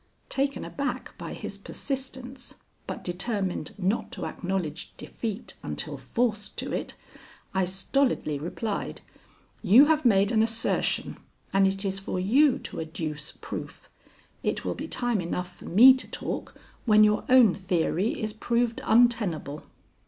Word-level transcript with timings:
Taken 0.29 0.65
aback 0.65 1.15
by 1.19 1.35
his 1.35 1.59
persistence, 1.59 2.57
but 2.87 3.03
determined 3.03 3.77
not 3.77 4.11
to 4.13 4.25
acknowledge 4.25 4.95
defeat 4.97 5.53
until 5.61 5.95
forced 5.95 6.57
to 6.57 6.73
it, 6.73 6.95
I 7.53 7.65
stolidly 7.65 8.39
replied: 8.39 9.01
"You 9.61 9.85
have 9.85 10.03
made 10.03 10.31
an 10.31 10.41
assertion, 10.41 11.17
and 11.53 11.67
it 11.67 11.85
is 11.85 11.99
for 11.99 12.19
you 12.19 12.57
to 12.63 12.79
adduce 12.79 13.33
proof. 13.41 13.91
It 14.41 14.65
will 14.65 14.73
be 14.73 14.87
time 14.87 15.21
enough 15.21 15.55
for 15.55 15.65
me 15.65 15.93
to 15.93 16.09
talk 16.09 16.55
when 16.85 17.03
your 17.03 17.23
own 17.29 17.53
theory 17.53 18.19
is 18.19 18.33
proved 18.33 18.81
untenable." 18.83 19.65